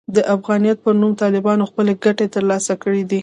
د 0.15 0.17
افغانیت 0.35 0.77
پر 0.85 0.93
نوم 1.01 1.11
طالبانو 1.23 1.69
خپلې 1.71 1.93
ګټې 2.03 2.27
ترلاسه 2.35 2.73
کړې 2.83 3.03
دي. 3.09 3.19